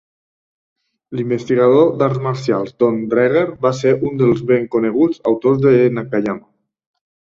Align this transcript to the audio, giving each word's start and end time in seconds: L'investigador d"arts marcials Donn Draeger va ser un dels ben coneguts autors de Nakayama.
L'investigador 1.19 1.91
d"arts 1.99 2.23
marcials 2.29 2.75
Donn 2.85 2.99
Draeger 3.13 3.47
va 3.69 3.75
ser 3.83 3.95
un 4.11 4.21
dels 4.25 4.45
ben 4.53 4.69
coneguts 4.77 5.25
autors 5.37 5.67
de 5.71 5.79
Nakayama. 5.97 6.49